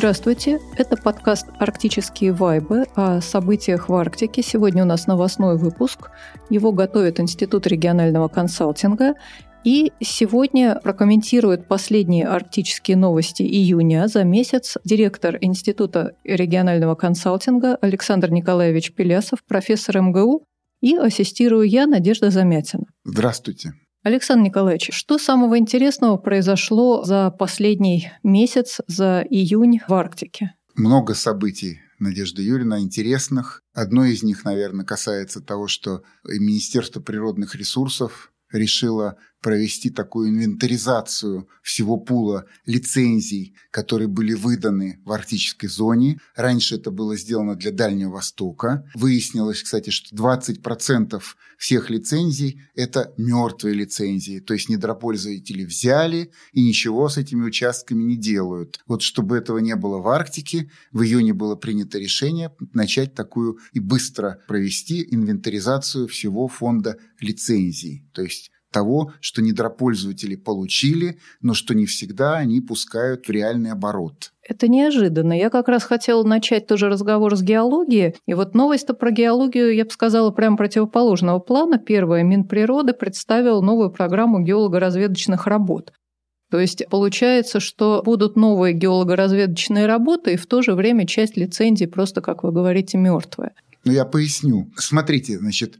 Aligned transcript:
Здравствуйте, 0.00 0.60
это 0.78 0.96
подкаст 0.96 1.48
«Арктические 1.58 2.32
вайбы» 2.32 2.86
о 2.94 3.20
событиях 3.20 3.90
в 3.90 3.94
Арктике. 3.94 4.40
Сегодня 4.40 4.82
у 4.82 4.86
нас 4.86 5.06
новостной 5.06 5.58
выпуск. 5.58 6.10
Его 6.48 6.72
готовит 6.72 7.20
Институт 7.20 7.66
регионального 7.66 8.28
консалтинга. 8.28 9.12
И 9.62 9.92
сегодня 10.00 10.80
прокомментирует 10.82 11.68
последние 11.68 12.26
арктические 12.26 12.96
новости 12.96 13.42
июня 13.42 14.08
за 14.08 14.24
месяц 14.24 14.78
директор 14.84 15.36
Института 15.38 16.14
регионального 16.24 16.94
консалтинга 16.94 17.76
Александр 17.82 18.30
Николаевич 18.30 18.94
Пелясов, 18.94 19.40
профессор 19.46 20.00
МГУ, 20.00 20.44
и 20.80 20.96
ассистирую 20.96 21.68
я, 21.68 21.86
Надежда 21.86 22.30
Замятина. 22.30 22.84
Здравствуйте. 23.04 23.74
Александр 24.02 24.46
Николаевич, 24.46 24.90
что 24.92 25.18
самого 25.18 25.58
интересного 25.58 26.16
произошло 26.16 27.04
за 27.04 27.30
последний 27.30 28.10
месяц, 28.22 28.80
за 28.86 29.22
июнь 29.28 29.80
в 29.86 29.92
Арктике? 29.92 30.54
Много 30.74 31.14
событий, 31.14 31.80
Надежда 31.98 32.40
Юрьевна, 32.40 32.80
интересных. 32.80 33.62
Одно 33.74 34.06
из 34.06 34.22
них, 34.22 34.44
наверное, 34.44 34.86
касается 34.86 35.42
того, 35.42 35.68
что 35.68 36.02
Министерство 36.24 37.00
природных 37.00 37.54
ресурсов 37.54 38.32
решила 38.50 39.18
провести 39.40 39.90
такую 39.90 40.30
инвентаризацию 40.30 41.48
всего 41.62 41.96
пула 41.96 42.46
лицензий, 42.66 43.54
которые 43.70 44.08
были 44.08 44.34
выданы 44.34 45.00
в 45.04 45.12
арктической 45.12 45.68
зоне. 45.68 46.20
Раньше 46.34 46.76
это 46.76 46.90
было 46.90 47.16
сделано 47.16 47.56
для 47.56 47.72
Дальнего 47.72 48.12
Востока. 48.12 48.84
Выяснилось, 48.94 49.62
кстати, 49.62 49.90
что 49.90 50.14
20% 50.14 51.20
всех 51.56 51.90
лицензий– 51.90 52.62
это 52.74 53.12
мертвые 53.16 53.74
лицензии. 53.74 54.40
То 54.40 54.54
есть 54.54 54.68
недропользователи 54.68 55.64
взяли 55.64 56.32
и 56.52 56.62
ничего 56.62 57.08
с 57.08 57.16
этими 57.16 57.42
участками 57.42 58.02
не 58.02 58.16
делают. 58.16 58.80
Вот 58.86 59.02
чтобы 59.02 59.36
этого 59.36 59.58
не 59.58 59.76
было 59.76 59.98
в 59.98 60.08
Арктике, 60.08 60.70
в 60.92 61.02
июне 61.02 61.32
было 61.32 61.56
принято 61.56 61.98
решение 61.98 62.54
начать 62.72 63.14
такую 63.14 63.58
и 63.72 63.80
быстро 63.80 64.40
провести 64.48 65.06
инвентаризацию 65.10 66.08
всего 66.08 66.48
фонда 66.48 66.98
лицензий. 67.20 68.08
То 68.12 68.22
есть 68.22 68.50
того, 68.70 69.12
что 69.20 69.42
недропользователи 69.42 70.36
получили, 70.36 71.18
но 71.40 71.54
что 71.54 71.74
не 71.74 71.86
всегда 71.86 72.36
они 72.36 72.60
пускают 72.60 73.26
в 73.26 73.30
реальный 73.30 73.72
оборот. 73.72 74.32
Это 74.42 74.68
неожиданно. 74.68 75.32
Я 75.32 75.50
как 75.50 75.68
раз 75.68 75.84
хотела 75.84 76.24
начать 76.24 76.66
тоже 76.66 76.88
разговор 76.88 77.36
с 77.36 77.42
геологии. 77.42 78.14
И 78.26 78.34
вот 78.34 78.54
новость-то 78.54 78.94
про 78.94 79.10
геологию, 79.10 79.74
я 79.74 79.84
бы 79.84 79.90
сказала, 79.90 80.30
прямо 80.30 80.56
противоположного 80.56 81.38
плана. 81.38 81.78
Первое, 81.78 82.22
Минприроды 82.24 82.92
представил 82.92 83.62
новую 83.62 83.90
программу 83.90 84.40
геолого-разведочных 84.40 85.46
работ. 85.46 85.92
То 86.50 86.58
есть 86.58 86.82
получается, 86.90 87.60
что 87.60 88.02
будут 88.04 88.34
новые 88.34 88.74
геолого-разведочные 88.74 89.86
работы, 89.86 90.32
и 90.32 90.36
в 90.36 90.46
то 90.46 90.62
же 90.62 90.74
время 90.74 91.06
часть 91.06 91.36
лицензий 91.36 91.86
просто, 91.86 92.20
как 92.20 92.42
вы 92.42 92.50
говорите, 92.50 92.98
мертвая. 92.98 93.52
Ну, 93.84 93.92
я 93.92 94.04
поясню. 94.04 94.70
Смотрите, 94.76 95.38
значит, 95.38 95.76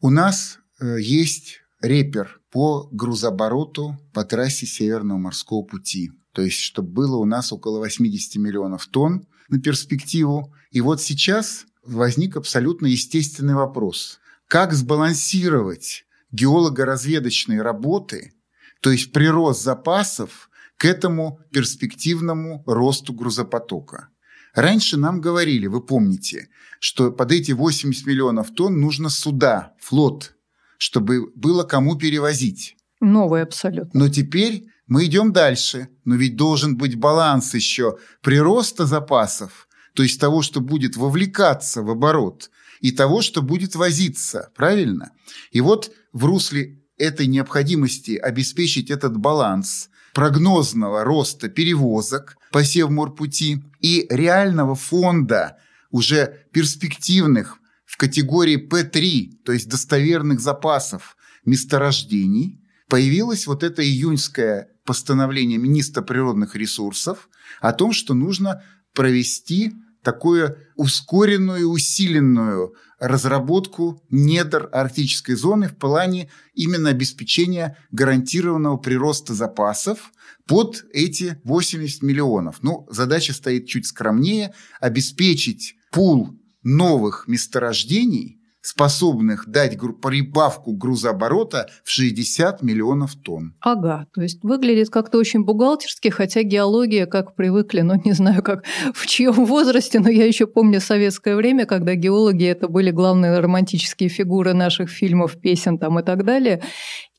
у 0.00 0.10
нас 0.10 0.58
э, 0.80 1.00
есть 1.00 1.59
репер 1.80 2.40
по 2.50 2.88
грузообороту 2.92 3.98
по 4.12 4.24
трассе 4.24 4.66
Северного 4.66 5.18
морского 5.18 5.62
пути. 5.62 6.12
То 6.32 6.42
есть, 6.42 6.60
чтобы 6.60 6.90
было 6.90 7.16
у 7.16 7.24
нас 7.24 7.52
около 7.52 7.78
80 7.78 8.36
миллионов 8.36 8.86
тонн 8.86 9.26
на 9.48 9.60
перспективу. 9.60 10.54
И 10.70 10.80
вот 10.80 11.00
сейчас 11.00 11.66
возник 11.84 12.36
абсолютно 12.36 12.86
естественный 12.86 13.54
вопрос. 13.54 14.20
Как 14.46 14.72
сбалансировать 14.72 16.04
геолого-разведочные 16.32 17.62
работы, 17.62 18.32
то 18.80 18.90
есть 18.90 19.12
прирост 19.12 19.62
запасов 19.62 20.50
к 20.76 20.84
этому 20.84 21.40
перспективному 21.52 22.62
росту 22.66 23.12
грузопотока? 23.12 24.08
Раньше 24.54 24.96
нам 24.96 25.20
говорили, 25.20 25.66
вы 25.66 25.80
помните, 25.80 26.48
что 26.80 27.12
под 27.12 27.30
эти 27.30 27.52
80 27.52 28.06
миллионов 28.06 28.52
тонн 28.52 28.80
нужно 28.80 29.08
суда, 29.08 29.74
флот 29.78 30.34
чтобы 30.80 31.30
было 31.34 31.62
кому 31.64 31.94
перевозить. 31.96 32.74
Новый 33.00 33.42
абсолютно. 33.42 34.00
Но 34.00 34.08
теперь 34.08 34.64
мы 34.86 35.04
идем 35.04 35.30
дальше. 35.32 35.88
Но 36.06 36.14
ведь 36.14 36.36
должен 36.36 36.78
быть 36.78 36.96
баланс 36.96 37.54
еще 37.54 37.98
прироста 38.22 38.86
запасов, 38.86 39.68
то 39.94 40.02
есть 40.02 40.18
того, 40.18 40.40
что 40.40 40.60
будет 40.60 40.96
вовлекаться 40.96 41.82
в 41.82 41.90
оборот, 41.90 42.50
и 42.80 42.92
того, 42.92 43.20
что 43.20 43.42
будет 43.42 43.74
возиться, 43.74 44.50
правильно? 44.56 45.10
И 45.52 45.60
вот 45.60 45.92
в 46.14 46.24
русле 46.24 46.80
этой 46.96 47.26
необходимости 47.26 48.16
обеспечить 48.16 48.90
этот 48.90 49.18
баланс 49.18 49.90
прогнозного 50.14 51.04
роста 51.04 51.50
перевозок 51.50 52.38
по 52.52 52.64
Севморпути 52.64 53.62
и 53.80 54.06
реального 54.08 54.74
фонда 54.74 55.58
уже 55.90 56.46
перспективных 56.52 57.59
в 57.90 57.96
категории 57.96 58.56
П3, 58.56 59.42
то 59.44 59.50
есть 59.50 59.68
достоверных 59.68 60.38
запасов 60.38 61.16
месторождений, 61.44 62.64
появилось 62.88 63.48
вот 63.48 63.64
это 63.64 63.84
июньское 63.84 64.68
постановление 64.84 65.58
министра 65.58 66.00
природных 66.00 66.54
ресурсов 66.54 67.28
о 67.60 67.72
том, 67.72 67.92
что 67.92 68.14
нужно 68.14 68.62
провести 68.94 69.72
такую 70.04 70.56
ускоренную, 70.76 71.68
усиленную 71.68 72.76
разработку 73.00 74.00
недр 74.08 74.68
арктической 74.72 75.34
зоны 75.34 75.66
в 75.66 75.76
плане 75.76 76.30
именно 76.54 76.90
обеспечения 76.90 77.76
гарантированного 77.90 78.76
прироста 78.76 79.34
запасов 79.34 80.12
под 80.46 80.84
эти 80.92 81.40
80 81.42 82.02
миллионов. 82.02 82.58
Ну, 82.62 82.86
задача 82.88 83.32
стоит 83.32 83.66
чуть 83.66 83.86
скромнее– 83.86 84.54
обеспечить 84.80 85.74
пул 85.90 86.39
новых 86.62 87.24
месторождений, 87.26 88.40
способных 88.62 89.48
дать 89.48 89.78
прибавку 90.02 90.72
грузооборота 90.72 91.70
в 91.82 91.90
60 91.90 92.62
миллионов 92.62 93.14
тонн. 93.14 93.54
Ага, 93.60 94.06
то 94.12 94.20
есть 94.20 94.42
выглядит 94.42 94.90
как-то 94.90 95.18
очень 95.18 95.44
бухгалтерски, 95.44 96.08
хотя 96.08 96.42
геология, 96.42 97.06
как 97.06 97.34
привыкли, 97.34 97.80
ну 97.80 98.00
не 98.04 98.12
знаю, 98.12 98.42
как 98.42 98.64
в 98.94 99.06
чьем 99.06 99.46
возрасте, 99.46 100.00
но 100.00 100.10
я 100.10 100.26
еще 100.26 100.46
помню 100.46 100.80
советское 100.80 101.36
время, 101.36 101.66
когда 101.66 101.94
геологи 101.94 102.44
это 102.44 102.68
были 102.68 102.90
главные 102.90 103.38
романтические 103.38 104.08
фигуры 104.08 104.52
наших 104.52 104.90
фильмов, 104.90 105.40
песен 105.40 105.78
там 105.78 105.98
и 105.98 106.02
так 106.02 106.24
далее 106.24 106.62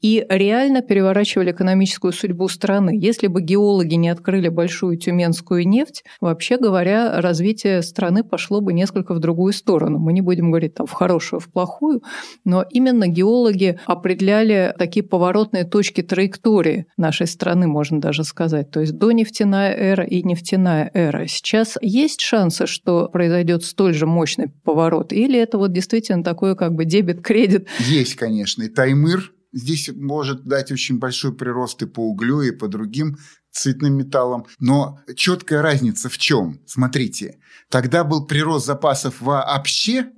и 0.01 0.25
реально 0.29 0.81
переворачивали 0.81 1.51
экономическую 1.51 2.11
судьбу 2.11 2.47
страны. 2.47 2.97
Если 2.99 3.27
бы 3.27 3.41
геологи 3.41 3.95
не 3.95 4.09
открыли 4.09 4.49
большую 4.49 4.97
тюменскую 4.97 5.67
нефть, 5.67 6.03
вообще 6.19 6.57
говоря, 6.57 7.21
развитие 7.21 7.81
страны 7.81 8.23
пошло 8.23 8.61
бы 8.61 8.73
несколько 8.73 9.13
в 9.13 9.19
другую 9.19 9.53
сторону. 9.53 9.99
Мы 9.99 10.13
не 10.13 10.21
будем 10.21 10.49
говорить 10.49 10.73
там 10.73 10.87
в 10.87 10.91
хорошую, 10.91 11.39
в 11.39 11.51
плохую, 11.51 12.01
но 12.43 12.65
именно 12.69 13.07
геологи 13.07 13.79
определяли 13.85 14.73
такие 14.77 15.03
поворотные 15.03 15.65
точки 15.65 16.01
траектории 16.01 16.87
нашей 16.97 17.27
страны, 17.27 17.67
можно 17.67 18.01
даже 18.01 18.23
сказать. 18.23 18.71
То 18.71 18.79
есть 18.81 18.97
до 18.97 19.11
нефтяная 19.11 19.73
эра 19.73 20.03
и 20.03 20.23
нефтяная 20.23 20.89
эра. 20.93 21.27
Сейчас 21.27 21.77
есть 21.81 22.21
шансы, 22.21 22.65
что 22.65 23.07
произойдет 23.07 23.63
столь 23.63 23.93
же 23.93 24.07
мощный 24.07 24.47
поворот, 24.63 25.13
или 25.13 25.39
это 25.39 25.57
вот 25.57 25.71
действительно 25.71 26.23
такое 26.23 26.55
как 26.55 26.73
бы 26.73 26.85
дебет-кредит? 26.85 27.67
Есть, 27.79 28.15
конечно. 28.15 28.63
И 28.63 28.69
Таймыр 28.69 29.31
здесь 29.53 29.89
может 29.95 30.43
дать 30.45 30.71
очень 30.71 30.99
большой 30.99 31.33
прирост 31.33 31.81
и 31.81 31.85
по 31.85 32.09
углю, 32.09 32.41
и 32.41 32.51
по 32.51 32.67
другим 32.67 33.17
цветным 33.51 33.95
металлам. 33.95 34.45
Но 34.59 34.99
четкая 35.15 35.61
разница 35.61 36.09
в 36.09 36.17
чем? 36.17 36.61
Смотрите, 36.65 37.39
тогда 37.69 38.03
был 38.03 38.25
прирост 38.25 38.65
запасов 38.65 39.21
вообще, 39.21 40.11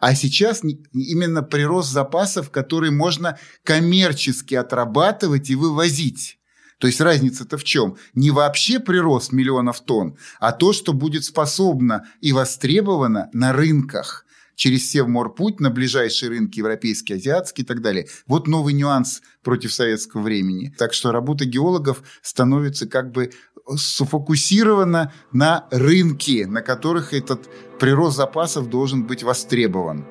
а 0.00 0.14
сейчас 0.14 0.62
именно 0.92 1.42
прирост 1.42 1.90
запасов, 1.90 2.50
которые 2.50 2.90
можно 2.90 3.38
коммерчески 3.62 4.54
отрабатывать 4.54 5.50
и 5.50 5.54
вывозить. 5.54 6.38
То 6.78 6.88
есть 6.88 7.00
разница-то 7.00 7.56
в 7.56 7.64
чем? 7.64 7.96
Не 8.14 8.30
вообще 8.30 8.80
прирост 8.80 9.32
миллионов 9.32 9.80
тонн, 9.80 10.18
а 10.40 10.52
то, 10.52 10.72
что 10.72 10.92
будет 10.92 11.24
способно 11.24 12.06
и 12.20 12.32
востребовано 12.32 13.30
на 13.32 13.52
рынках 13.52 14.26
через 14.54 14.90
Севморпуть 14.90 15.60
на 15.60 15.70
ближайшие 15.70 16.30
рынки 16.30 16.58
европейские, 16.58 17.16
азиатские 17.16 17.64
и 17.64 17.66
так 17.66 17.82
далее. 17.82 18.06
Вот 18.26 18.46
новый 18.46 18.74
нюанс 18.74 19.22
против 19.42 19.72
советского 19.72 20.22
времени. 20.22 20.74
Так 20.78 20.92
что 20.92 21.12
работа 21.12 21.44
геологов 21.44 22.02
становится 22.22 22.86
как 22.86 23.12
бы 23.12 23.30
сфокусирована 23.76 25.12
на 25.32 25.66
рынке, 25.70 26.46
на 26.46 26.62
которых 26.62 27.14
этот 27.14 27.48
прирост 27.78 28.16
запасов 28.16 28.68
должен 28.68 29.04
быть 29.04 29.22
востребован. 29.22 30.04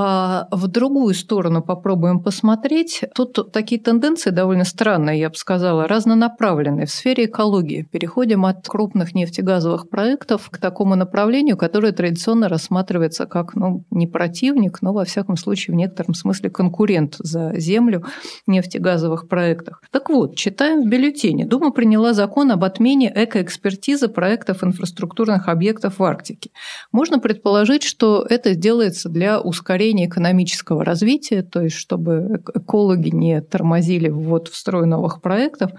А 0.00 0.46
в 0.52 0.68
другую 0.68 1.12
сторону 1.12 1.60
попробуем 1.60 2.22
посмотреть. 2.22 3.02
Тут 3.16 3.50
такие 3.50 3.80
тенденции 3.80 4.30
довольно 4.30 4.62
странные, 4.62 5.18
я 5.18 5.28
бы 5.28 5.34
сказала, 5.34 5.88
разнонаправленные 5.88 6.86
в 6.86 6.90
сфере 6.92 7.24
экологии. 7.24 7.82
Переходим 7.82 8.46
от 8.46 8.64
крупных 8.68 9.16
нефтегазовых 9.16 9.90
проектов 9.90 10.50
к 10.50 10.58
такому 10.58 10.94
направлению, 10.94 11.56
которое 11.56 11.90
традиционно 11.90 12.48
рассматривается 12.48 13.26
как 13.26 13.56
ну, 13.56 13.86
не 13.90 14.06
противник, 14.06 14.82
но 14.82 14.92
во 14.92 15.04
всяком 15.04 15.36
случае 15.36 15.74
в 15.74 15.76
некотором 15.76 16.14
смысле 16.14 16.50
конкурент 16.50 17.16
за 17.18 17.58
землю 17.58 18.04
нефтегазовых 18.46 19.26
проектах. 19.26 19.82
Так 19.90 20.10
вот, 20.10 20.36
читаем 20.36 20.84
в 20.84 20.88
бюллетене. 20.88 21.44
Дума 21.44 21.72
приняла 21.72 22.12
закон 22.12 22.52
об 22.52 22.62
отмене 22.62 23.12
экоэкспертизы 23.12 24.06
проектов 24.06 24.62
инфраструктурных 24.62 25.48
объектов 25.48 25.98
в 25.98 26.04
Арктике. 26.04 26.50
Можно 26.92 27.18
предположить, 27.18 27.82
что 27.82 28.24
это 28.30 28.54
делается 28.54 29.08
для 29.08 29.40
ускорения 29.40 29.87
ускорение 29.88 30.06
экономического 30.06 30.84
развития, 30.84 31.42
то 31.42 31.62
есть 31.62 31.76
чтобы 31.76 32.42
экологи 32.54 33.08
не 33.10 33.40
тормозили 33.40 34.08
ввод 34.08 34.48
в 34.48 34.56
строй 34.56 34.86
новых 34.86 35.22
проектов. 35.22 35.70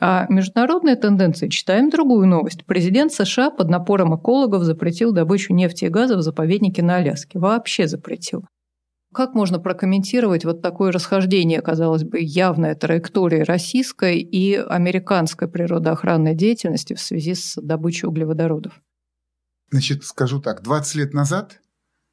А 0.00 0.26
международные 0.28 0.96
тенденции 0.96 1.48
читаем 1.48 1.90
другую 1.90 2.26
новость. 2.26 2.64
Президент 2.66 3.12
США 3.12 3.50
под 3.50 3.70
напором 3.70 4.16
экологов 4.16 4.64
запретил 4.64 5.12
добычу 5.12 5.54
нефти 5.54 5.86
и 5.86 5.88
газа 5.88 6.16
в 6.16 6.22
заповеднике 6.22 6.82
на 6.82 6.96
Аляске. 6.96 7.38
Вообще 7.38 7.86
запретил. 7.86 8.44
Как 9.14 9.34
можно 9.34 9.60
прокомментировать 9.60 10.44
вот 10.44 10.60
такое 10.60 10.90
расхождение, 10.90 11.60
казалось 11.62 12.02
бы, 12.02 12.18
явная 12.20 12.74
траектория 12.74 13.44
российской 13.44 14.18
и 14.18 14.56
американской 14.56 15.48
природоохранной 15.48 16.34
деятельности 16.34 16.94
в 16.94 17.00
связи 17.00 17.34
с 17.34 17.54
добычей 17.62 18.08
углеводородов? 18.08 18.72
Значит, 19.70 20.04
скажу 20.04 20.40
так, 20.40 20.62
20 20.62 20.94
лет 20.96 21.14
назад 21.14 21.60